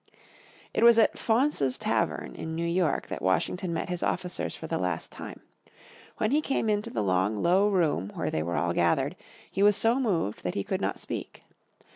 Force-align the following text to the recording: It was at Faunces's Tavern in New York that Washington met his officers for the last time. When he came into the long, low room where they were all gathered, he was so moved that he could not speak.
It 0.73 0.83
was 0.83 0.97
at 0.97 1.19
Faunces's 1.19 1.77
Tavern 1.77 2.33
in 2.33 2.55
New 2.55 2.65
York 2.65 3.05
that 3.09 3.21
Washington 3.21 3.71
met 3.71 3.89
his 3.89 4.01
officers 4.01 4.55
for 4.55 4.65
the 4.65 4.79
last 4.79 5.11
time. 5.11 5.41
When 6.17 6.31
he 6.31 6.41
came 6.41 6.71
into 6.71 6.89
the 6.89 7.03
long, 7.03 7.35
low 7.35 7.69
room 7.69 8.09
where 8.15 8.31
they 8.31 8.41
were 8.41 8.55
all 8.57 8.73
gathered, 8.73 9.15
he 9.51 9.61
was 9.61 9.75
so 9.77 9.99
moved 9.99 10.41
that 10.43 10.55
he 10.55 10.63
could 10.63 10.81
not 10.81 10.97
speak. 10.97 11.43